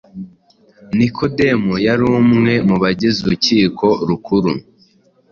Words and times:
Nikodemu 0.97 1.73
yari 1.85 2.03
umwe 2.19 2.53
mu 2.67 2.75
bagize 2.83 3.17
urukiko 3.23 3.85
rukuru 4.07 4.51